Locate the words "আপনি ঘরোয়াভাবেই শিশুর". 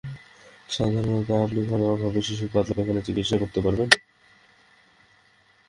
1.45-2.49